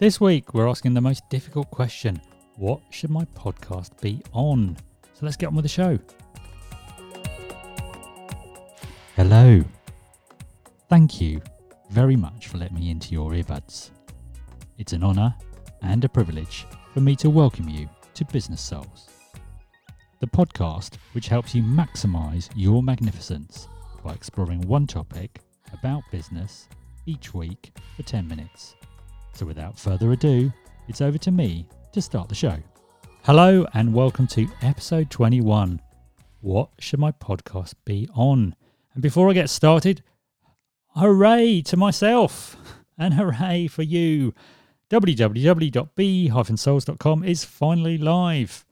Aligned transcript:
This 0.00 0.18
week, 0.18 0.54
we're 0.54 0.66
asking 0.66 0.94
the 0.94 1.02
most 1.02 1.28
difficult 1.28 1.70
question 1.70 2.22
What 2.56 2.80
should 2.88 3.10
my 3.10 3.26
podcast 3.36 4.00
be 4.00 4.22
on? 4.32 4.78
So 5.12 5.26
let's 5.26 5.36
get 5.36 5.48
on 5.48 5.54
with 5.54 5.64
the 5.64 5.68
show. 5.68 5.98
Hello. 9.14 9.62
Thank 10.88 11.20
you 11.20 11.42
very 11.90 12.16
much 12.16 12.48
for 12.48 12.56
letting 12.56 12.78
me 12.78 12.88
into 12.90 13.12
your 13.12 13.32
earbuds. 13.32 13.90
It's 14.78 14.94
an 14.94 15.04
honour 15.04 15.34
and 15.82 16.02
a 16.02 16.08
privilege 16.08 16.66
for 16.94 17.00
me 17.00 17.14
to 17.16 17.28
welcome 17.28 17.68
you 17.68 17.86
to 18.14 18.24
Business 18.24 18.62
Souls, 18.62 19.10
the 20.20 20.26
podcast 20.26 20.94
which 21.12 21.28
helps 21.28 21.54
you 21.54 21.62
maximise 21.62 22.48
your 22.56 22.82
magnificence 22.82 23.68
by 24.02 24.14
exploring 24.14 24.62
one 24.62 24.86
topic 24.86 25.42
about 25.74 26.04
business 26.10 26.68
each 27.04 27.34
week 27.34 27.72
for 27.96 28.02
10 28.02 28.26
minutes. 28.26 28.76
So 29.40 29.46
without 29.46 29.78
further 29.78 30.12
ado, 30.12 30.52
it's 30.86 31.00
over 31.00 31.16
to 31.16 31.30
me 31.30 31.66
to 31.92 32.02
start 32.02 32.28
the 32.28 32.34
show. 32.34 32.58
Hello 33.22 33.66
and 33.72 33.94
welcome 33.94 34.26
to 34.26 34.46
episode 34.60 35.08
21. 35.08 35.80
What 36.42 36.68
should 36.78 37.00
my 37.00 37.12
podcast 37.12 37.72
be 37.86 38.06
on? 38.14 38.54
And 38.92 39.02
before 39.02 39.30
I 39.30 39.32
get 39.32 39.48
started, 39.48 40.02
hooray 40.88 41.62
to 41.62 41.78
myself 41.78 42.54
and 42.98 43.14
hooray 43.14 43.66
for 43.66 43.82
you. 43.82 44.34
www.b-souls.com 44.90 47.24
is 47.24 47.42
finally 47.42 47.96
live. 47.96 48.66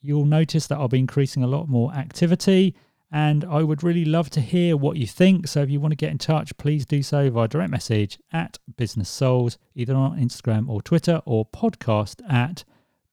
You'll 0.00 0.26
notice 0.26 0.68
that 0.68 0.78
I'll 0.78 0.86
be 0.86 1.00
increasing 1.00 1.42
a 1.42 1.48
lot 1.48 1.68
more 1.68 1.92
activity 1.92 2.76
and 3.10 3.44
I 3.44 3.62
would 3.62 3.82
really 3.82 4.04
love 4.04 4.28
to 4.30 4.40
hear 4.40 4.76
what 4.76 4.98
you 4.98 5.06
think. 5.06 5.48
So 5.48 5.62
if 5.62 5.70
you 5.70 5.80
want 5.80 5.92
to 5.92 5.96
get 5.96 6.10
in 6.10 6.18
touch, 6.18 6.54
please 6.58 6.84
do 6.84 7.02
so 7.02 7.30
via 7.30 7.48
direct 7.48 7.70
message 7.70 8.18
at 8.32 8.58
Business 8.76 9.08
Souls, 9.08 9.56
either 9.74 9.94
on 9.94 10.18
Instagram 10.18 10.68
or 10.68 10.82
Twitter, 10.82 11.22
or 11.24 11.46
podcast 11.46 12.20
at 12.30 12.64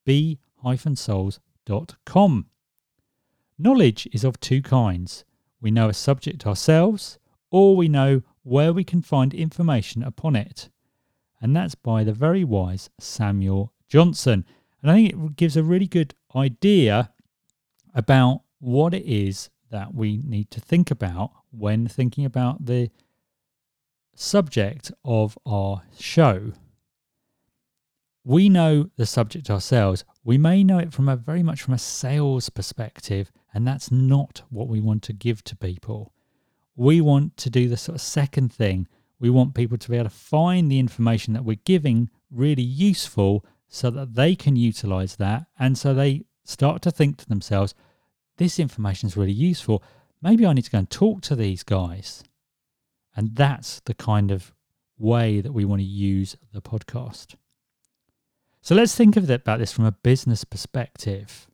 b-souls.com. 0.04 1.38
Knowledge 3.58 4.10
is 4.12 4.26
of 4.26 4.38
two 4.42 4.62
kinds. 4.62 5.24
We 5.62 5.72
know 5.72 5.88
a 5.88 5.94
subject 5.94 6.46
ourselves, 6.46 7.18
or 7.50 7.78
we 7.78 7.88
know 7.88 8.22
where 8.44 8.74
we 8.74 8.84
can 8.84 9.02
find 9.02 9.34
information 9.34 10.04
upon 10.04 10.36
it. 10.36 10.70
And 11.42 11.56
that's 11.56 11.76
by 11.76 12.04
the 12.04 12.12
very 12.12 12.44
wise 12.44 12.90
Samuel 13.00 13.72
Johnson. 13.88 14.46
And 14.82 14.92
I 14.92 14.96
think 14.96 15.14
it 15.14 15.36
gives 15.38 15.56
a 15.56 15.64
really 15.64 15.88
good 15.88 16.14
idea 16.36 17.12
about 17.94 18.42
what 18.60 18.94
it 18.94 19.06
is 19.06 19.50
that 19.72 19.94
we 19.94 20.18
need 20.24 20.52
to 20.52 20.60
think 20.60 20.92
about 20.92 21.32
when 21.52 21.88
thinking 21.88 22.26
about 22.26 22.66
the 22.66 22.90
subject 24.16 24.92
of 25.04 25.38
our 25.46 25.84
show. 26.00 26.54
We 28.24 28.50
know 28.50 28.90
the 28.96 29.06
subject 29.06 29.50
ourselves. 29.50 30.04
We 30.24 30.38
may 30.38 30.64
know 30.64 30.80
it 30.80 30.94
from 30.94 31.08
a 31.08 31.16
very 31.16 31.44
much 31.44 31.62
from 31.62 31.76
a 31.76 31.80
sales 31.80 32.50
perspective, 32.50 33.32
and 33.54 33.68
that's 33.68 33.92
not 33.92 34.42
what 34.50 34.68
we 34.68 34.80
want 34.80 35.04
to 35.04 35.14
give 35.14 35.44
to 35.44 35.56
people. 35.56 36.14
We 36.76 37.02
want 37.02 37.38
to 37.38 37.50
do 37.50 37.70
the 37.70 37.78
sort 37.78 37.96
of 37.96 38.02
second 38.02 38.52
thing. 38.52 38.88
We 39.20 39.30
want 39.30 39.54
people 39.54 39.78
to 39.78 39.90
be 39.90 39.98
able 39.98 40.10
to 40.10 40.16
find 40.16 40.72
the 40.72 40.80
information 40.80 41.34
that 41.34 41.46
we're 41.46 41.58
giving 41.64 42.10
really 42.32 42.64
useful 42.64 43.46
so 43.68 43.90
that 43.92 44.16
they 44.16 44.36
can 44.36 44.56
utilize 44.56 45.16
that 45.18 45.46
and 45.60 45.78
so 45.78 45.94
they 45.94 46.26
start 46.44 46.82
to 46.84 46.92
think 46.92 47.18
to 47.18 47.28
themselves, 47.28 47.74
this 48.38 48.60
information 48.60 49.08
is 49.08 49.18
really 49.18 49.32
useful. 49.32 49.84
Maybe 50.22 50.46
I 50.46 50.54
need 50.54 50.66
to 50.66 50.72
go 50.72 50.80
and 50.80 50.90
talk 50.90 51.22
to 51.22 51.36
these 51.36 51.64
guys. 51.64 52.24
And 53.16 53.36
that's 53.36 53.80
the 53.82 53.94
kind 53.94 54.32
of 54.32 54.54
way 54.98 55.42
that 55.42 55.54
we 55.54 55.66
want 55.66 55.82
to 55.82 55.86
use 55.86 56.36
the 56.54 56.62
podcast. 56.62 57.36
So 58.62 58.76
let's 58.76 58.96
think 58.96 59.16
of 59.16 59.30
about 59.30 59.60
this 59.60 59.72
from 59.72 59.86
a 59.86 59.92
business 59.92 60.44
perspective. 60.44 61.48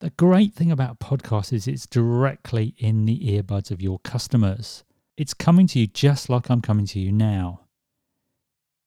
The 0.00 0.10
great 0.10 0.52
thing 0.52 0.70
about 0.70 0.98
podcasts 0.98 1.52
is 1.52 1.66
it's 1.66 1.86
directly 1.86 2.74
in 2.76 3.06
the 3.06 3.18
earbuds 3.20 3.70
of 3.70 3.80
your 3.80 3.98
customers. 4.00 4.84
It's 5.16 5.34
coming 5.34 5.66
to 5.68 5.78
you 5.78 5.86
just 5.86 6.28
like 6.28 6.50
I'm 6.50 6.60
coming 6.60 6.86
to 6.86 7.00
you 7.00 7.12
now. 7.12 7.60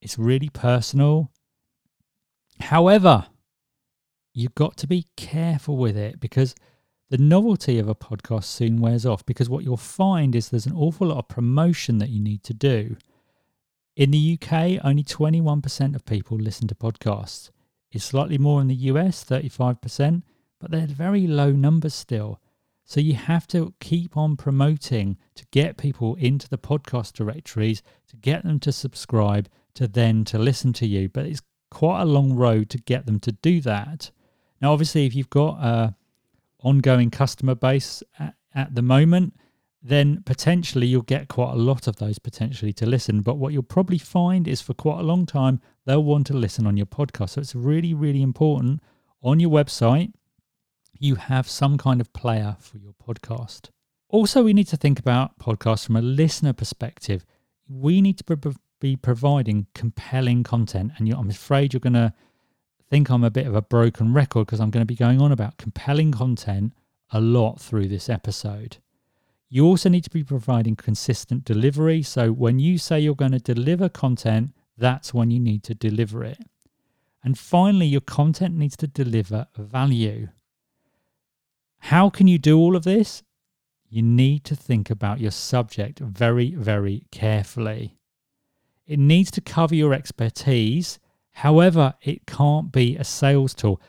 It's 0.01 0.19
really 0.19 0.50
personal. 0.50 1.31
However, 2.59 3.25
you've 4.34 4.55
got 4.55 4.78
to 4.78 4.88
be 4.88 5.07
careful 5.16 5.78
with 5.78 5.97
it 5.97 6.19
because 6.19 6.53
the 7.09 7.17
novelty 7.17 7.77
of 7.77 7.88
a 7.88 7.95
podcast 7.95 8.45
soon 8.45 8.81
wears 8.81 9.05
off 9.05 9.25
because 9.25 9.49
what 9.49 9.63
you'll 9.63 9.77
find 9.77 10.35
is 10.35 10.49
there's 10.49 10.66
an 10.66 10.75
awful 10.75 11.07
lot 11.07 11.19
of 11.19 11.27
promotion 11.27 11.99
that 11.99 12.09
you 12.09 12.19
need 12.19 12.43
to 12.43 12.53
do. 12.53 12.97
In 13.95 14.11
the 14.11 14.39
UK, 14.41 14.83
only 14.83 15.03
21% 15.03 15.95
of 15.95 16.05
people 16.05 16.38
listen 16.38 16.67
to 16.67 16.75
podcasts. 16.75 17.51
It's 17.91 18.03
slightly 18.03 18.38
more 18.38 18.59
in 18.59 18.67
the 18.67 18.75
US, 18.75 19.23
35%, 19.23 20.23
but 20.59 20.71
they're 20.71 20.88
very 20.88 21.27
low 21.27 21.51
numbers 21.51 21.93
still. 21.93 22.41
So 22.83 22.99
you 22.99 23.13
have 23.13 23.47
to 23.47 23.73
keep 23.79 24.17
on 24.17 24.35
promoting 24.35 25.17
to 25.35 25.45
get 25.51 25.77
people 25.77 26.16
into 26.16 26.49
the 26.49 26.57
podcast 26.57 27.13
directories, 27.13 27.81
to 28.09 28.16
get 28.16 28.43
them 28.43 28.59
to 28.61 28.72
subscribe, 28.72 29.47
to 29.75 29.87
then 29.87 30.23
to 30.25 30.37
listen 30.37 30.73
to 30.73 30.87
you. 30.87 31.09
But 31.09 31.25
it's 31.25 31.41
quite 31.72 32.01
a 32.01 32.05
long 32.05 32.33
road 32.33 32.69
to 32.72 32.77
get 32.77 33.05
them 33.05 33.19
to 33.22 33.31
do 33.31 33.61
that. 33.61 34.11
Now, 34.61 34.72
obviously, 34.72 35.05
if 35.05 35.16
you've 35.16 35.29
got 35.29 35.63
a 35.63 35.95
ongoing 36.65 37.09
customer 37.09 37.55
base 37.55 38.03
at, 38.19 38.35
at 38.53 38.75
the 38.75 38.81
moment, 38.81 39.33
then 39.81 40.23
potentially 40.25 40.87
you'll 40.87 41.03
get 41.03 41.27
quite 41.27 41.53
a 41.53 41.57
lot 41.57 41.87
of 41.87 41.97
those 41.97 42.17
potentially 42.17 42.73
to 42.73 42.85
listen. 42.85 43.21
But 43.21 43.37
what 43.37 43.53
you'll 43.53 43.63
probably 43.63 43.99
find 43.99 44.47
is 44.47 44.59
for 44.61 44.73
quite 44.73 44.99
a 44.99 45.03
long 45.03 45.25
time, 45.25 45.61
they'll 45.85 46.03
want 46.03 46.27
to 46.27 46.33
listen 46.33 46.65
on 46.65 46.75
your 46.75 46.87
podcast. 46.87 47.31
So 47.31 47.41
it's 47.41 47.53
really, 47.53 47.93
really 47.93 48.23
important 48.23 48.81
on 49.25 49.39
your 49.39 49.49
website, 49.49 50.13
you 50.99 51.15
have 51.15 51.49
some 51.49 51.77
kind 51.77 51.99
of 51.99 52.13
player 52.13 52.55
for 52.59 52.77
your 52.77 52.93
podcast. 52.93 53.69
Also, 54.09 54.43
we 54.43 54.53
need 54.53 54.67
to 54.67 54.77
think 54.77 54.99
about 54.99 55.37
podcasts 55.39 55.85
from 55.85 55.95
a 55.95 56.01
listener 56.01 56.53
perspective. 56.53 57.25
We 57.67 58.01
need 58.01 58.19
to 58.19 58.53
be 58.79 58.95
providing 58.95 59.65
compelling 59.73 60.43
content. 60.43 60.91
And 60.97 61.11
I'm 61.11 61.29
afraid 61.29 61.73
you're 61.73 61.79
going 61.79 61.93
to 61.93 62.13
think 62.90 63.09
I'm 63.09 63.23
a 63.23 63.31
bit 63.31 63.47
of 63.47 63.56
a 63.56 63.62
broken 63.62 64.13
record 64.13 64.46
because 64.46 64.59
I'm 64.59 64.69
going 64.69 64.81
to 64.81 64.85
be 64.85 64.96
going 64.96 65.22
on 65.22 65.31
about 65.31 65.57
compelling 65.57 66.12
content 66.12 66.73
a 67.12 67.19
lot 67.19 67.59
through 67.59 67.88
this 67.88 68.09
episode. 68.09 68.78
You 69.50 69.66
also 69.66 69.90
need 69.90 70.03
to 70.03 70.09
be 70.09 70.23
providing 70.23 70.75
consistent 70.75 71.46
delivery. 71.46 72.01
So 72.01 72.31
when 72.31 72.59
you 72.59 72.78
say 72.78 73.00
you're 73.00 73.16
going 73.16 73.31
to 73.31 73.40
deliver 73.40 73.90
content, 73.90 74.51
that's 74.78 75.13
when 75.13 75.31
you 75.31 75.40
need 75.40 75.63
to 75.63 75.75
deliver 75.75 76.23
it. 76.23 76.40
And 77.23 77.38
finally, 77.38 77.88
your 77.88 78.01
content 78.01 78.56
needs 78.56 78.78
to 78.78 78.88
deliver 78.88 79.47
value. 79.57 80.29
How 81.79 82.09
can 82.09 82.28
you 82.28 82.38
do 82.38 82.57
all 82.57 82.75
of 82.75 82.84
this? 82.84 83.23
You 83.90 84.02
need 84.02 84.44
to 84.46 84.56
think 84.56 84.90
about 84.90 85.19
your 85.19 85.31
subject 85.31 86.00
very, 86.00 86.53
very 86.53 87.06
carefully. 87.12 87.97
It 88.85 89.00
needs 89.00 89.31
to 89.31 89.41
cover 89.41 89.73
your 89.73 89.94
expertise 89.94 91.00
However, 91.40 91.96
it 92.01 92.25
can't 92.25 92.72
be 92.72 92.96
a 92.96 93.03
sales 93.03 93.53
tool. 93.53 93.81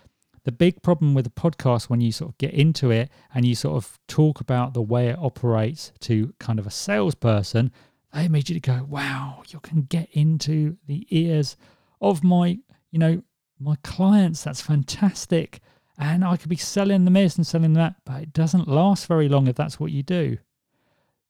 The 0.43 0.51
big 0.51 0.83
problem 0.83 1.15
with 1.15 1.29
a 1.29 1.31
podcast 1.31 1.89
when 1.89 2.01
you 2.01 2.11
sort 2.11 2.33
of 2.33 2.39
get 2.39 2.53
into 2.53 2.91
it 2.91 3.09
and 3.33 3.45
you 3.45 3.55
sort 3.55 3.77
of 3.77 4.01
talk 4.09 4.41
about 4.41 4.75
the 4.75 4.83
way 4.83 5.09
it 5.09 5.19
operates 5.19 5.93
to 6.01 6.34
kind 6.41 6.59
of 6.59 6.67
a 6.67 6.73
salesperson, 6.73 7.71
they 8.12 8.25
immediately 8.25 8.61
go, 8.61 8.84
wow, 8.89 9.45
you 9.49 9.61
can 9.61 9.83
get 9.83 10.09
into 10.11 10.77
the 10.87 11.07
ears 11.11 11.57
of 12.01 12.25
my, 12.25 12.59
you 12.91 12.99
know, 12.99 13.23
my 13.61 13.77
clients. 13.84 14.43
That's 14.43 14.61
fantastic. 14.61 15.61
And 15.97 16.25
I 16.25 16.37
could 16.37 16.49
be 16.49 16.57
selling 16.57 17.05
them 17.05 17.15
this 17.15 17.37
and 17.37 17.47
selling 17.47 17.75
that, 17.75 17.95
but 18.05 18.23
it 18.23 18.33
doesn't 18.33 18.67
last 18.67 19.07
very 19.07 19.28
long 19.28 19.47
if 19.47 19.55
that's 19.55 19.78
what 19.78 19.93
you 19.93 20.03
do. 20.03 20.39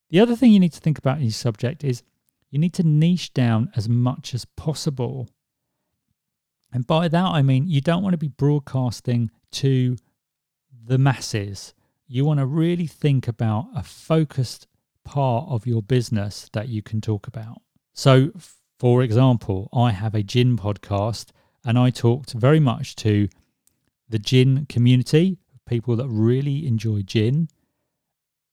The 0.09 0.21
other 0.21 0.35
thing 0.35 0.53
you 0.53 0.61
need 0.61 0.73
to 0.73 0.81
think 0.81 0.97
about 0.97 1.19
in 1.19 1.25
your 1.25 1.33
subject 1.33 1.85
is 1.85 2.03
you 2.51 2.59
need 2.59 2.73
to 2.75 2.83
niche 2.83 3.35
down 3.35 3.71
as 3.77 3.87
much 3.87 4.33
as 4.33 4.47
possible. 4.47 5.29
And 6.73 6.87
by 6.87 7.09
that, 7.09 7.27
I 7.27 7.43
mean 7.43 7.69
you 7.69 7.81
don't 7.81 8.03
want 8.03 8.15
to 8.15 8.19
be 8.19 8.29
broadcasting 8.29 9.31
to 9.53 9.97
the 10.85 10.99
masses. 10.99 11.75
You 12.07 12.25
want 12.25 12.41
to 12.41 12.47
really 12.47 12.87
think 12.87 13.29
about 13.29 13.69
a 13.75 13.83
focused 13.83 14.67
part 15.05 15.47
of 15.49 15.67
your 15.67 15.83
business 15.83 16.49
that 16.53 16.69
you 16.69 16.83
can 16.83 17.01
talk 17.01 17.27
about. 17.27 17.63
So, 17.95 18.33
for 18.79 19.03
example, 19.03 19.69
I 19.73 19.93
have 19.93 20.15
a 20.15 20.23
gin 20.23 20.57
podcast 20.57 21.31
and 21.65 21.79
I 21.79 21.91
talked 21.91 22.33
very 22.33 22.61
much 22.61 22.95
to 22.97 23.29
the 24.09 24.19
gin 24.19 24.67
community, 24.67 25.39
people 25.67 25.97
that 25.97 26.09
really 26.09 26.67
enjoy 26.67 27.03
gin. 27.03 27.49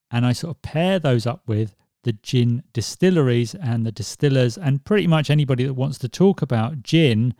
And 0.09 0.25
I 0.25 0.33
sort 0.33 0.55
of 0.55 0.61
pair 0.61 0.99
those 0.99 1.27
up 1.27 1.41
with 1.47 1.75
the 2.03 2.13
gin 2.13 2.63
distilleries 2.73 3.55
and 3.55 3.85
the 3.85 3.91
distillers 3.91 4.57
and 4.57 4.83
pretty 4.83 5.07
much 5.07 5.29
anybody 5.29 5.65
that 5.65 5.73
wants 5.73 5.97
to 5.99 6.09
talk 6.09 6.41
about 6.41 6.83
gin 6.83 7.33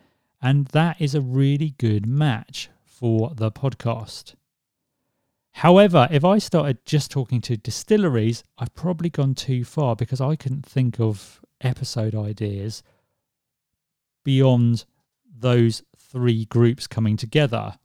and 0.44 0.68
that 0.68 1.00
is 1.00 1.16
a 1.16 1.22
really 1.22 1.74
good 1.78 2.06
match 2.06 2.70
for 2.84 3.32
the 3.34 3.50
podcast. 3.50 4.36
However, 5.54 6.10
if 6.12 6.26
I 6.26 6.38
started 6.38 6.86
just 6.86 7.10
talking 7.10 7.40
to 7.42 7.56
distilleries, 7.56 8.44
I've 8.58 8.76
probably 8.76 9.10
gone 9.10 9.36
too 9.36 9.64
far 9.64 9.96
because 9.96 10.20
I 10.20 10.36
couldn't 10.36 10.66
think 10.66 11.00
of 11.00 11.40
episode 11.62 12.14
ideas 12.14 12.84
beyond 14.26 14.84
those 15.40 15.82
three 15.98 16.44
groups 16.46 16.88
coming 16.88 17.16
together. 17.16 17.78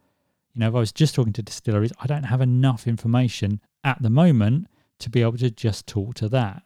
You 0.52 0.60
know, 0.60 0.68
if 0.68 0.74
I 0.74 0.80
was 0.80 0.92
just 0.92 1.14
talking 1.14 1.34
to 1.34 1.42
distilleries, 1.42 1.92
I 2.00 2.08
don't 2.08 2.24
have 2.24 2.40
enough 2.40 2.88
information 2.88 3.60
at 3.84 4.02
the 4.02 4.10
moment 4.10 4.66
to 4.98 5.10
be 5.10 5.22
able 5.22 5.38
to 5.38 5.50
just 5.50 5.86
talk 5.86 6.14
to 6.14 6.28
that. 6.30 6.62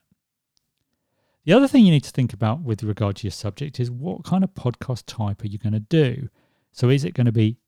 The 1.44 1.52
other 1.52 1.66
thing 1.66 1.84
you 1.84 1.90
need 1.90 2.04
to 2.04 2.10
think 2.10 2.32
about 2.32 2.62
with 2.62 2.84
regard 2.84 3.16
to 3.16 3.24
your 3.24 3.32
subject 3.32 3.80
is 3.80 3.90
what 3.90 4.24
kind 4.24 4.44
of 4.44 4.54
podcast 4.54 5.04
type 5.06 5.42
are 5.42 5.48
you 5.48 5.58
going 5.58 5.72
to 5.72 5.80
do? 5.80 6.28
So, 6.70 6.88
is 6.88 7.04
it 7.04 7.14
going 7.14 7.26
to 7.26 7.32
be 7.32 7.58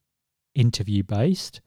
interview 0.53 1.03
based? 1.03 1.59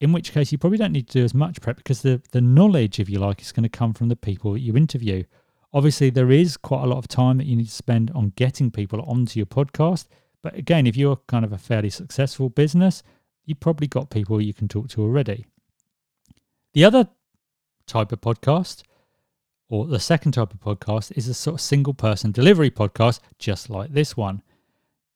In 0.00 0.12
which 0.12 0.32
case, 0.32 0.50
you 0.50 0.58
probably 0.58 0.78
don't 0.78 0.92
need 0.92 1.08
to 1.08 1.18
do 1.20 1.24
as 1.24 1.34
much 1.34 1.60
prep 1.60 1.76
because 1.76 2.02
the, 2.02 2.22
the 2.32 2.40
knowledge, 2.40 2.98
if 2.98 3.08
you 3.10 3.18
like, 3.18 3.40
is 3.42 3.52
going 3.52 3.64
to 3.64 3.68
come 3.68 3.92
from 3.92 4.08
the 4.08 4.16
people 4.16 4.52
that 4.52 4.60
you 4.60 4.76
interview. 4.76 5.24
Obviously, 5.72 6.10
there 6.10 6.30
is 6.30 6.56
quite 6.56 6.84
a 6.84 6.86
lot 6.86 6.98
of 6.98 7.08
time 7.08 7.36
that 7.38 7.46
you 7.46 7.56
need 7.56 7.66
to 7.66 7.70
spend 7.70 8.10
on 8.12 8.32
getting 8.36 8.70
people 8.70 9.02
onto 9.02 9.38
your 9.38 9.46
podcast. 9.46 10.06
But 10.42 10.56
again, 10.56 10.86
if 10.86 10.96
you're 10.96 11.20
kind 11.28 11.44
of 11.44 11.52
a 11.52 11.58
fairly 11.58 11.90
successful 11.90 12.48
business, 12.48 13.02
you've 13.44 13.60
probably 13.60 13.86
got 13.86 14.10
people 14.10 14.40
you 14.40 14.54
can 14.54 14.68
talk 14.68 14.88
to 14.88 15.02
already. 15.02 15.44
The 16.72 16.84
other 16.84 17.08
type 17.86 18.12
of 18.12 18.20
podcast, 18.20 18.82
or 19.68 19.86
the 19.86 20.00
second 20.00 20.32
type 20.32 20.52
of 20.52 20.60
podcast, 20.60 21.12
is 21.16 21.28
a 21.28 21.34
sort 21.34 21.54
of 21.54 21.60
single 21.60 21.94
person 21.94 22.32
delivery 22.32 22.70
podcast, 22.70 23.20
just 23.38 23.68
like 23.70 23.92
this 23.92 24.16
one. 24.16 24.42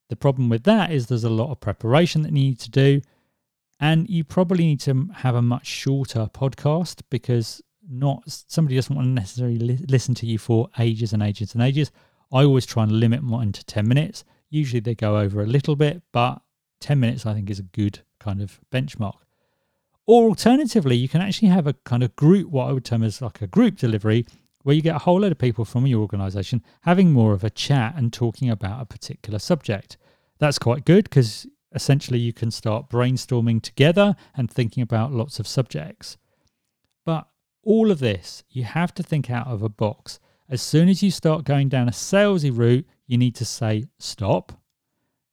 The 0.09 0.17
problem 0.17 0.49
with 0.49 0.65
that 0.65 0.91
is 0.91 1.07
there's 1.07 1.25
a 1.25 1.31
lot 1.31 1.51
of 1.51 1.61
preparation 1.61 2.23
that 2.23 2.29
you 2.29 2.35
need 2.35 2.59
to 2.61 2.71
do, 2.71 3.01
and 3.79 4.09
you 4.11 4.25
probably 4.25 4.65
need 4.65 4.81
to 4.81 5.09
have 5.17 5.35
a 5.35 5.43
much 5.43 5.67
shorter 5.67 6.29
podcast 6.33 7.03
because 7.11 7.63
not 7.89 8.23
somebody 8.27 8.77
doesn't 8.77 8.95
want 8.95 9.07
to 9.07 9.11
necessarily 9.11 9.59
li- 9.59 9.85
listen 9.89 10.15
to 10.15 10.27
you 10.27 10.39
for 10.39 10.69
ages 10.79 11.13
and 11.13 11.23
ages 11.23 11.55
and 11.55 11.63
ages. 11.63 11.91
I 12.33 12.45
always 12.45 12.67
try 12.67 12.85
and 12.85 12.93
limit 12.93 13.23
mine 13.23 13.53
to 13.53 13.65
10 13.65 13.87
minutes. 13.89 14.25
Usually 14.49 14.81
they 14.81 14.95
go 14.95 15.19
over 15.19 15.43
a 15.43 15.47
little 15.47 15.77
bit, 15.77 16.03
but 16.13 16.43
10 16.81 17.01
minutes 17.01 17.27
I 17.27 17.35
think 17.35 17.51
is 17.51 17.59
a 17.59 17.65
good 17.65 18.01
kind 18.19 18.41
of 18.43 18.61
benchmark. 18.73 19.17
Or 20.13 20.29
alternatively, 20.29 20.97
you 20.97 21.09
can 21.09 21.21
actually 21.21 21.51
have 21.51 21.69
a 21.69 21.75
kind 21.85 22.03
of 22.03 22.17
group, 22.17 22.51
what 22.51 22.69
I 22.69 22.73
would 22.73 22.85
term 22.85 23.05
as 23.05 23.23
like 23.23 23.43
a 23.43 23.47
group 23.47 23.77
delivery, 23.77 24.27
where 24.65 24.75
you 24.75 24.83
get 24.83 24.97
a 24.97 24.99
whole 24.99 25.21
load 25.21 25.31
of 25.31 25.39
people 25.39 25.65
from 25.65 25.87
your 25.87 26.01
organization 26.01 26.65
having 26.81 27.13
more 27.13 27.33
of 27.33 27.45
a 27.45 27.49
chat 27.49 27.95
and 27.97 28.13
talking 28.13 28.51
about 28.51 28.83
a 28.83 28.87
particular 28.87 29.39
subject. 29.39 29.99
That's 30.41 30.59
quite 30.59 30.85
good 30.85 31.05
because 31.05 31.47
essentially 31.73 32.19
you 32.19 32.33
can 32.33 32.51
start 32.51 32.91
brainstorming 32.91 33.63
together 33.63 34.17
and 34.37 34.51
thinking 34.51 34.83
about 34.83 35.13
lots 35.13 35.39
of 35.39 35.47
subjects. 35.47 36.17
But 37.07 37.29
all 37.63 37.93
of 37.93 38.01
this, 38.01 38.43
you 38.51 38.65
have 38.65 38.93
to 38.95 39.05
think 39.05 39.31
out 39.31 39.47
of 39.47 39.63
a 39.63 39.69
box. 39.69 40.19
As 40.49 40.61
soon 40.61 40.89
as 40.89 41.05
you 41.05 41.13
start 41.13 41.45
going 41.45 41.69
down 41.69 41.87
a 41.87 41.93
salesy 41.93 42.51
route, 42.51 42.89
you 43.07 43.17
need 43.17 43.37
to 43.37 43.45
say 43.45 43.85
stop. 44.01 44.61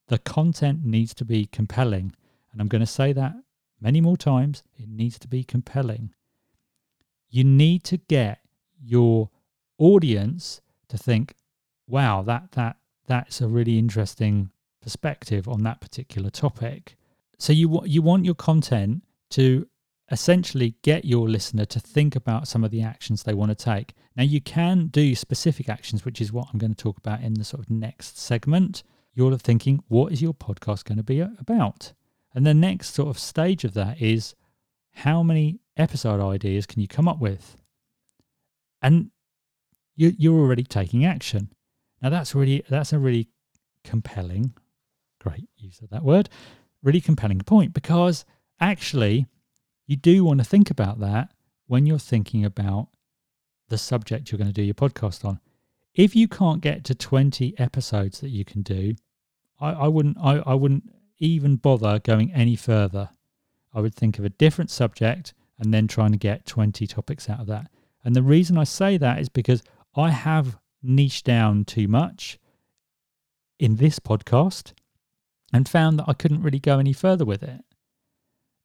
The 0.08 0.20
content 0.20 0.86
needs 0.86 1.16
to 1.16 1.26
be 1.26 1.48
compelling. 1.48 2.14
And 2.52 2.62
I'm 2.62 2.68
going 2.68 2.82
to 2.82 2.86
say 2.86 3.12
that 3.14 3.34
many 3.80 4.02
more 4.02 4.18
times. 4.18 4.64
It 4.76 4.90
needs 4.90 5.20
to 5.20 5.28
be 5.28 5.44
compelling. 5.44 6.14
You 7.30 7.44
need 7.44 7.84
to 7.86 7.98
get 7.98 8.40
your 8.82 9.30
audience 9.78 10.62
to 10.90 10.98
think, 10.98 11.36
wow, 11.88 12.22
that 12.24 12.52
that 12.54 12.78
that's 13.06 13.42
a 13.42 13.48
really 13.48 13.78
interesting 13.78 14.52
perspective 14.82 15.48
on 15.48 15.64
that 15.64 15.82
particular 15.82 16.30
topic. 16.30 16.96
So 17.38 17.54
you 17.54 17.82
you 17.86 18.02
want 18.02 18.26
your 18.26 18.36
content 18.36 19.04
to 19.32 19.68
essentially 20.10 20.76
get 20.84 21.04
your 21.04 21.28
listener 21.28 21.66
to 21.66 21.80
think 21.80 22.16
about 22.16 22.48
some 22.48 22.64
of 22.64 22.72
the 22.72 22.82
actions 22.82 23.24
they 23.24 23.34
want 23.34 23.50
to 23.50 23.56
take. 23.56 23.94
Now 24.16 24.24
you 24.24 24.40
can 24.40 24.88
do 24.88 25.16
specific 25.16 25.68
actions, 25.68 26.06
which 26.06 26.22
is 26.22 26.32
what 26.32 26.48
I'm 26.52 26.60
going 26.60 26.74
to 26.74 26.84
talk 26.84 26.98
about 26.98 27.22
in 27.22 27.34
the 27.34 27.44
sort 27.44 27.62
of 27.62 27.70
next 27.70 28.18
segment. 28.18 28.84
You're 29.14 29.38
thinking, 29.38 29.84
what 29.88 30.14
is 30.14 30.22
your 30.22 30.34
podcast 30.34 30.86
going 30.86 30.98
to 30.98 31.04
be 31.04 31.20
about? 31.20 31.94
And 32.38 32.46
the 32.46 32.54
next 32.54 32.94
sort 32.94 33.10
of 33.10 33.18
stage 33.18 33.64
of 33.64 33.74
that 33.74 34.00
is 34.00 34.36
how 34.94 35.24
many 35.24 35.60
episode 35.76 36.22
ideas 36.22 36.68
can 36.68 36.80
you 36.80 36.88
come 36.88 37.08
up 37.08 37.20
with? 37.20 37.58
And 38.80 39.10
you, 39.96 40.14
you're 40.16 40.40
already 40.40 40.62
taking 40.62 41.04
action. 41.04 41.52
Now 42.00 42.12
that's 42.12 42.36
really 42.36 42.64
that's 42.70 42.94
a 42.94 43.00
really 43.00 43.30
compelling, 43.84 44.54
great 45.20 45.50
use 45.58 45.82
of 45.82 45.90
that 45.90 46.04
word, 46.04 46.30
really 46.84 47.02
compelling 47.02 47.40
point 47.40 47.74
because 47.74 48.24
actually 48.60 49.26
you 49.88 49.96
do 49.96 50.24
want 50.24 50.40
to 50.40 50.46
think 50.46 50.70
about 50.70 51.00
that 51.00 51.32
when 51.66 51.88
you're 51.88 51.98
thinking 51.98 52.46
about 52.46 52.90
the 53.70 53.80
subject 53.80 54.32
you're 54.32 54.38
going 54.38 54.46
to 54.46 54.54
do 54.54 54.62
your 54.62 54.76
podcast 54.76 55.26
on. 55.26 55.40
If 55.96 56.16
you 56.16 56.28
can't 56.28 56.62
get 56.62 56.84
to 56.84 56.94
20 56.94 57.58
episodes 57.58 58.20
that 58.20 58.30
you 58.30 58.46
can 58.46 58.62
do, 58.62 58.94
I, 59.60 59.72
I 59.72 59.88
wouldn't 59.88 60.20
I, 60.20 60.38
I 60.46 60.54
wouldn't 60.54 60.84
even 61.20 61.56
bother 61.56 62.00
going 62.00 62.32
any 62.34 62.56
further. 62.56 63.10
I 63.74 63.82
would 63.82 63.96
think 63.96 64.20
of 64.20 64.26
a 64.26 64.30
different 64.30 64.72
subject 64.72 65.34
and 65.60 65.74
then 65.74 65.88
trying 65.88 66.12
to 66.12 66.18
get 66.18 66.46
20 66.46 66.86
topics 66.88 67.30
out 67.30 67.40
of 67.40 67.48
that. 67.48 67.70
And 68.04 68.16
the 68.16 68.24
reason 68.24 68.58
I 68.58 68.64
say 68.64 68.98
that 68.98 69.20
is 69.20 69.30
because 69.30 69.64
I 69.96 70.12
have 70.12 70.58
niched 70.84 71.26
down 71.26 71.66
too 71.66 71.88
much 71.88 72.40
in 73.60 73.78
this 73.78 74.00
podcast 74.00 74.74
and 75.52 75.68
found 75.68 76.00
that 76.00 76.06
I 76.08 76.14
couldn't 76.14 76.44
really 76.44 76.60
go 76.60 76.80
any 76.80 76.94
further 76.94 77.26
with 77.26 77.44
it. 77.44 77.62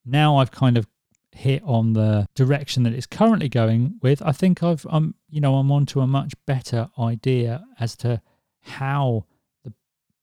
Now 0.05 0.37
I've 0.37 0.51
kind 0.51 0.77
of 0.77 0.87
hit 1.35 1.63
on 1.65 1.95
the 1.95 2.29
direction 2.35 2.83
that 2.83 2.93
it's 2.93 3.07
currently 3.07 3.49
going 3.49 3.99
with, 4.03 4.23
I 4.23 4.33
think 4.33 4.63
I've 4.63 4.87
I'm 4.91 5.15
you 5.29 5.41
know 5.41 5.57
I'm 5.57 5.73
onto 5.73 6.01
a 6.01 6.07
much 6.07 6.35
better 6.47 6.89
idea 6.99 7.65
as 7.81 7.97
to 7.97 8.21
how 8.61 9.25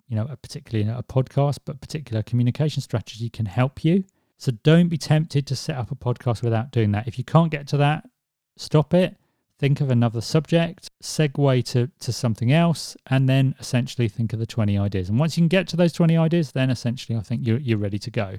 you 0.10 0.16
know 0.16 0.28
particularly 0.42 0.90
a 0.90 1.04
podcast, 1.04 1.60
but 1.64 1.80
particular 1.80 2.22
communication 2.24 2.82
strategy 2.82 3.30
can 3.30 3.46
help 3.46 3.86
you. 3.86 4.04
So 4.38 4.52
don't 4.64 4.88
be 4.88 4.98
tempted 4.98 5.46
to 5.48 5.56
set 5.56 5.78
up 5.78 5.92
a 5.92 5.96
podcast 5.96 6.42
without 6.42 6.72
doing 6.72 6.92
that. 6.94 7.08
If 7.08 7.18
you 7.18 7.24
can't 7.24 7.52
get 7.52 7.68
to 7.68 7.78
that, 7.78 8.10
stop 8.58 8.94
it. 8.94 9.18
Think 9.60 9.82
of 9.82 9.92
another 9.92 10.22
subject, 10.22 10.90
segue 11.04 11.66
to, 11.66 11.92
to 12.00 12.14
something 12.14 12.54
else, 12.54 12.96
and 13.08 13.28
then 13.28 13.54
essentially 13.60 14.08
think 14.08 14.32
of 14.32 14.40
the 14.40 14.46
20 14.46 14.78
ideas. 14.78 15.10
And 15.10 15.20
once 15.20 15.36
you 15.36 15.42
can 15.42 15.50
get 15.50 15.68
to 15.68 15.76
those 15.76 15.92
20 15.92 16.16
ideas, 16.16 16.54
then 16.54 16.70
essentially 16.70 17.18
I 17.18 17.22
think 17.22 17.46
you're, 17.46 17.60
you're 17.60 17.78
ready 17.78 18.00
to 18.00 18.10
go. 18.10 18.38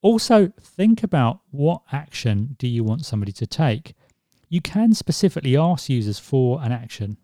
Also, 0.00 0.50
think 0.58 1.02
about 1.02 1.40
what 1.50 1.82
action 1.92 2.56
do 2.58 2.66
you 2.66 2.82
want 2.82 3.04
somebody 3.04 3.32
to 3.32 3.46
take. 3.46 3.94
You 4.48 4.62
can 4.62 4.94
specifically 4.94 5.54
ask 5.54 5.90
users 5.90 6.18
for 6.18 6.62
an 6.62 6.72
action. 6.72 7.18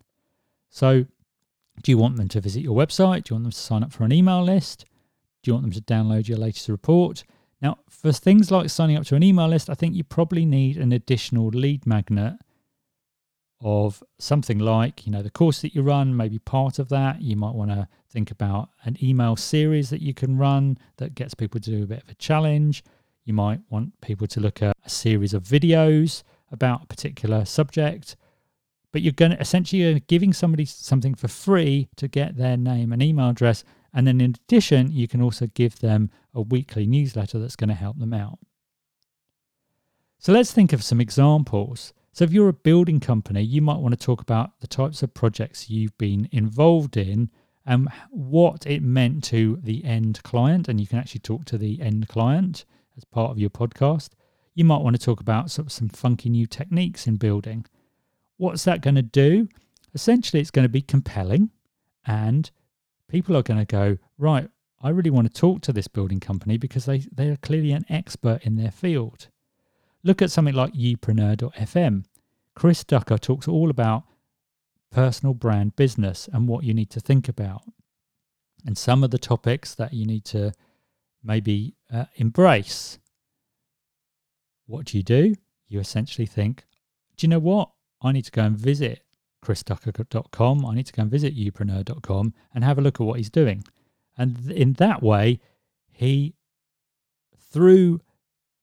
So, 0.69 1.05
do 1.81 1.91
you 1.91 1.97
want 1.97 2.17
them 2.17 2.27
to 2.29 2.41
visit 2.41 2.61
your 2.61 2.75
website? 2.75 3.23
Do 3.23 3.33
you 3.33 3.35
want 3.35 3.45
them 3.45 3.51
to 3.51 3.57
sign 3.57 3.83
up 3.83 3.91
for 3.91 4.03
an 4.03 4.11
email 4.11 4.43
list? 4.43 4.85
Do 5.41 5.49
you 5.49 5.53
want 5.53 5.63
them 5.63 5.73
to 5.73 5.81
download 5.81 6.27
your 6.27 6.37
latest 6.37 6.69
report? 6.69 7.23
Now, 7.61 7.77
for 7.89 8.11
things 8.11 8.51
like 8.51 8.69
signing 8.69 8.97
up 8.97 9.05
to 9.05 9.15
an 9.15 9.23
email 9.23 9.47
list, 9.47 9.69
I 9.69 9.73
think 9.73 9.95
you 9.95 10.03
probably 10.03 10.45
need 10.45 10.77
an 10.77 10.91
additional 10.91 11.47
lead 11.47 11.85
magnet 11.87 12.35
of 13.61 14.03
something 14.19 14.59
like, 14.59 15.05
you 15.05 15.11
know, 15.11 15.21
the 15.21 15.29
course 15.29 15.61
that 15.61 15.73
you 15.73 15.81
run, 15.81 16.15
maybe 16.15 16.37
part 16.37 16.79
of 16.79 16.89
that. 16.89 17.21
You 17.21 17.37
might 17.37 17.55
want 17.55 17.71
to 17.71 17.87
think 18.09 18.29
about 18.29 18.69
an 18.83 18.97
email 19.01 19.37
series 19.37 19.89
that 19.89 20.01
you 20.01 20.13
can 20.13 20.37
run 20.37 20.77
that 20.97 21.15
gets 21.15 21.33
people 21.33 21.61
to 21.61 21.71
do 21.71 21.83
a 21.83 21.87
bit 21.87 22.03
of 22.03 22.09
a 22.09 22.15
challenge. 22.15 22.83
You 23.23 23.33
might 23.33 23.61
want 23.69 23.99
people 24.01 24.27
to 24.27 24.39
look 24.41 24.61
at 24.61 24.75
a 24.85 24.89
series 24.89 25.33
of 25.33 25.43
videos 25.43 26.23
about 26.51 26.83
a 26.83 26.87
particular 26.87 27.45
subject. 27.45 28.17
But 28.93 29.01
you're 29.01 29.11
going 29.11 29.31
to 29.31 29.41
essentially 29.41 29.81
you're 29.81 29.99
giving 29.99 30.31
somebody 30.31 30.63
something 30.63 31.15
for 31.15 31.27
free 31.27 31.89
to 31.97 32.07
get 32.07 32.37
their 32.37 32.55
name 32.55 32.93
and 32.93 33.03
email 33.03 33.29
address. 33.29 33.65
And 33.93 34.07
then 34.07 34.21
in 34.21 34.35
addition, 34.45 34.91
you 34.91 35.07
can 35.07 35.21
also 35.21 35.47
give 35.47 35.79
them 35.79 36.11
a 36.33 36.41
weekly 36.41 36.85
newsletter 36.85 37.39
that's 37.39 37.57
going 37.57 37.69
to 37.69 37.75
help 37.75 37.99
them 37.99 38.13
out. 38.13 38.39
So 40.19 40.31
let's 40.31 40.53
think 40.53 40.71
of 40.71 40.83
some 40.83 41.01
examples. 41.01 41.91
So, 42.13 42.23
if 42.23 42.31
you're 42.31 42.47
a 42.47 42.53
building 42.53 42.99
company, 42.99 43.41
you 43.41 43.61
might 43.61 43.79
want 43.79 43.99
to 43.99 44.05
talk 44.05 44.21
about 44.21 44.59
the 44.61 44.67
types 44.67 45.01
of 45.01 45.15
projects 45.15 45.69
you've 45.69 45.97
been 45.97 46.29
involved 46.31 46.95
in 46.95 47.31
and 47.65 47.89
what 48.11 48.67
it 48.67 48.83
meant 48.83 49.23
to 49.25 49.59
the 49.63 49.83
end 49.83 50.21
client. 50.21 50.69
And 50.69 50.79
you 50.79 50.85
can 50.85 50.99
actually 50.99 51.21
talk 51.21 51.45
to 51.45 51.57
the 51.57 51.81
end 51.81 52.07
client 52.07 52.65
as 52.95 53.03
part 53.03 53.31
of 53.31 53.39
your 53.39 53.49
podcast. 53.49 54.09
You 54.53 54.63
might 54.63 54.81
want 54.81 54.95
to 54.95 55.03
talk 55.03 55.19
about 55.19 55.49
some 55.49 55.89
funky 55.89 56.29
new 56.29 56.45
techniques 56.45 57.07
in 57.07 57.15
building. 57.15 57.65
What's 58.37 58.63
that 58.65 58.81
going 58.81 58.95
to 58.95 59.01
do? 59.01 59.47
Essentially, 59.93 60.41
it's 60.41 60.51
going 60.51 60.63
to 60.63 60.69
be 60.69 60.81
compelling, 60.81 61.51
and 62.05 62.49
people 63.07 63.37
are 63.37 63.43
going 63.43 63.59
to 63.59 63.65
go, 63.65 63.97
right, 64.17 64.49
I 64.81 64.89
really 64.89 65.11
want 65.11 65.33
to 65.33 65.39
talk 65.39 65.61
to 65.61 65.73
this 65.73 65.87
building 65.87 66.19
company 66.19 66.57
because 66.57 66.85
they, 66.85 66.99
they 66.99 67.29
are 67.29 67.37
clearly 67.37 67.71
an 67.71 67.85
expert 67.89 68.43
in 68.43 68.55
their 68.55 68.71
field. 68.71 69.27
Look 70.03 70.21
at 70.21 70.31
something 70.31 70.53
like 70.53 70.73
Youpreneur.fm. 70.73 72.03
Chris 72.55 72.83
Ducker 72.83 73.17
talks 73.17 73.47
all 73.47 73.69
about 73.69 74.03
personal 74.91 75.33
brand 75.33 75.75
business 75.75 76.27
and 76.31 76.47
what 76.47 76.63
you 76.63 76.73
need 76.73 76.89
to 76.91 76.99
think 76.99 77.29
about. 77.29 77.63
And 78.65 78.77
some 78.77 79.03
of 79.03 79.11
the 79.11 79.17
topics 79.17 79.73
that 79.75 79.93
you 79.93 80.05
need 80.05 80.25
to 80.25 80.51
maybe 81.23 81.75
uh, 81.91 82.05
embrace. 82.15 82.99
What 84.67 84.85
do 84.85 84.97
you 84.97 85.03
do? 85.03 85.35
You 85.67 85.79
essentially 85.79 86.25
think, 86.25 86.65
do 87.17 87.25
you 87.25 87.29
know 87.29 87.39
what? 87.39 87.69
I 88.03 88.11
need 88.11 88.25
to 88.25 88.31
go 88.31 88.43
and 88.43 88.57
visit 88.57 89.01
chrisducker.com. 89.43 90.65
I 90.65 90.75
need 90.75 90.85
to 90.87 90.93
go 90.93 91.01
and 91.03 91.11
visit 91.11 91.35
youpreneur.com 91.35 92.33
and 92.53 92.63
have 92.63 92.77
a 92.77 92.81
look 92.81 92.99
at 92.99 93.05
what 93.05 93.17
he's 93.17 93.29
doing. 93.29 93.63
And 94.17 94.51
in 94.51 94.73
that 94.73 95.01
way, 95.01 95.39
he, 95.91 96.35
through 97.37 98.01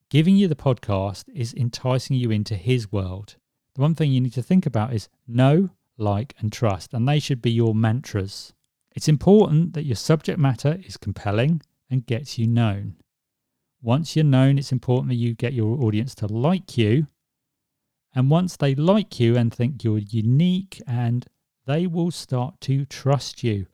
giving 0.08 0.36
you 0.36 0.48
the 0.48 0.54
podcast, 0.56 1.24
is 1.34 1.54
enticing 1.54 2.16
you 2.16 2.30
into 2.30 2.54
his 2.56 2.90
world. 2.90 3.36
The 3.74 3.82
one 3.82 3.94
thing 3.94 4.10
you 4.10 4.20
need 4.20 4.34
to 4.34 4.42
think 4.42 4.66
about 4.66 4.92
is 4.92 5.08
know, 5.26 5.70
like, 5.96 6.34
and 6.38 6.52
trust, 6.52 6.92
and 6.92 7.08
they 7.08 7.20
should 7.20 7.40
be 7.40 7.50
your 7.50 7.74
mantras. 7.74 8.52
It's 8.94 9.08
important 9.08 9.74
that 9.74 9.84
your 9.84 9.96
subject 9.96 10.38
matter 10.38 10.80
is 10.84 10.96
compelling 10.96 11.62
and 11.88 12.06
gets 12.06 12.38
you 12.38 12.46
known. 12.46 12.96
Once 13.82 14.14
you're 14.14 14.24
known, 14.24 14.58
it's 14.58 14.72
important 14.72 15.08
that 15.08 15.14
you 15.14 15.34
get 15.34 15.52
your 15.52 15.82
audience 15.82 16.14
to 16.16 16.26
like 16.26 16.76
you. 16.76 17.06
And 18.14 18.30
once 18.30 18.56
they 18.56 18.74
like 18.74 19.20
you 19.20 19.36
and 19.36 19.52
think 19.52 19.84
you're 19.84 19.98
unique, 19.98 20.82
and 20.86 21.26
they 21.66 21.86
will 21.86 22.10
start 22.10 22.60
to 22.62 22.84
trust 22.84 23.44
you. 23.44 23.66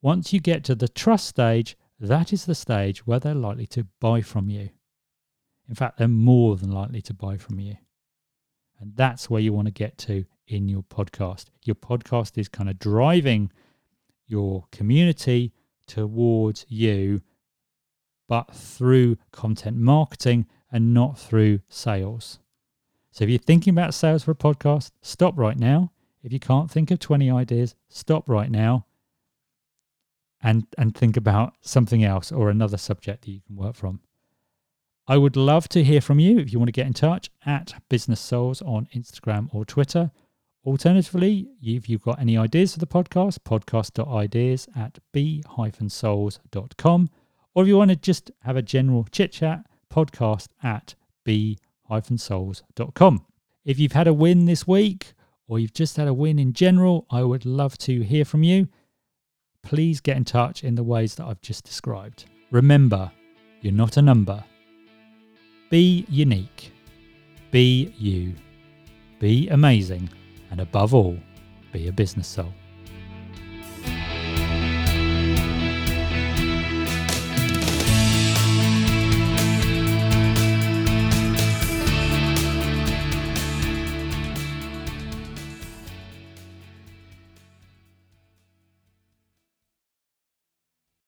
Once 0.00 0.32
you 0.32 0.40
get 0.40 0.64
to 0.64 0.74
the 0.74 0.88
trust 0.88 1.26
stage, 1.26 1.76
that 2.00 2.32
is 2.32 2.46
the 2.46 2.54
stage 2.54 3.06
where 3.06 3.20
they're 3.20 3.34
likely 3.34 3.66
to 3.66 3.86
buy 4.00 4.22
from 4.22 4.48
you. 4.48 4.70
In 5.68 5.74
fact, 5.74 5.98
they're 5.98 6.08
more 6.08 6.56
than 6.56 6.70
likely 6.70 7.02
to 7.02 7.14
buy 7.14 7.36
from 7.36 7.60
you. 7.60 7.76
And 8.80 8.96
that's 8.96 9.30
where 9.30 9.40
you 9.40 9.52
want 9.52 9.66
to 9.66 9.72
get 9.72 9.96
to 9.98 10.24
in 10.48 10.68
your 10.68 10.82
podcast. 10.82 11.46
Your 11.64 11.76
podcast 11.76 12.36
is 12.36 12.48
kind 12.48 12.68
of 12.68 12.78
driving 12.78 13.52
your 14.26 14.64
community 14.72 15.52
towards 15.86 16.66
you, 16.68 17.20
but 18.28 18.52
through 18.54 19.18
content 19.30 19.76
marketing 19.76 20.46
and 20.70 20.92
not 20.92 21.18
through 21.18 21.60
sales. 21.68 22.40
So 23.12 23.24
if 23.24 23.30
you're 23.30 23.38
thinking 23.38 23.72
about 23.72 23.94
sales 23.94 24.24
for 24.24 24.30
a 24.30 24.34
podcast, 24.34 24.90
stop 25.02 25.38
right 25.38 25.58
now. 25.58 25.92
If 26.22 26.32
you 26.32 26.40
can't 26.40 26.70
think 26.70 26.90
of 26.90 26.98
20 26.98 27.30
ideas, 27.30 27.76
stop 27.88 28.28
right 28.28 28.50
now 28.50 28.86
and 30.42 30.66
and 30.78 30.94
think 30.94 31.16
about 31.16 31.52
something 31.60 32.02
else 32.02 32.32
or 32.32 32.48
another 32.48 32.78
subject 32.78 33.24
that 33.24 33.30
you 33.30 33.40
can 33.46 33.54
work 33.54 33.76
from. 33.76 34.00
I 35.06 35.18
would 35.18 35.36
love 35.36 35.68
to 35.70 35.84
hear 35.84 36.00
from 36.00 36.20
you 36.20 36.38
if 36.38 36.52
you 36.52 36.58
want 36.58 36.68
to 36.68 36.72
get 36.72 36.86
in 36.86 36.94
touch 36.94 37.30
at 37.44 37.74
Business 37.90 38.20
Souls 38.20 38.62
on 38.62 38.88
Instagram 38.94 39.48
or 39.52 39.66
Twitter. 39.66 40.10
Alternatively, 40.64 41.48
if 41.60 41.88
you've 41.88 42.02
got 42.02 42.20
any 42.20 42.38
ideas 42.38 42.72
for 42.72 42.78
the 42.78 42.86
podcast, 42.86 43.38
podcast.ideas 43.40 44.68
at 44.76 45.00
b-souls.com. 45.12 47.10
Or 47.54 47.62
if 47.62 47.68
you 47.68 47.76
want 47.76 47.90
to 47.90 47.96
just 47.96 48.30
have 48.42 48.56
a 48.56 48.62
general 48.62 49.04
chit 49.10 49.32
chat, 49.32 49.66
podcast 49.92 50.46
at 50.62 50.94
b-souls.com. 51.24 51.71
If 53.64 53.78
you've 53.78 53.92
had 53.92 54.08
a 54.08 54.14
win 54.14 54.46
this 54.46 54.66
week 54.66 55.14
or 55.46 55.58
you've 55.58 55.74
just 55.74 55.96
had 55.96 56.08
a 56.08 56.14
win 56.14 56.38
in 56.38 56.52
general, 56.52 57.06
I 57.10 57.22
would 57.22 57.44
love 57.44 57.78
to 57.78 58.00
hear 58.00 58.24
from 58.24 58.42
you. 58.42 58.68
Please 59.62 60.00
get 60.00 60.16
in 60.16 60.24
touch 60.24 60.64
in 60.64 60.74
the 60.74 60.82
ways 60.82 61.14
that 61.16 61.26
I've 61.26 61.40
just 61.40 61.64
described. 61.64 62.24
Remember, 62.50 63.12
you're 63.60 63.72
not 63.72 63.96
a 63.96 64.02
number. 64.02 64.42
Be 65.70 66.04
unique. 66.08 66.72
Be 67.50 67.94
you. 67.98 68.34
Be 69.20 69.48
amazing 69.48 70.08
and 70.50 70.60
above 70.60 70.94
all, 70.94 71.16
be 71.72 71.88
a 71.88 71.92
business 71.92 72.28
soul. 72.28 72.52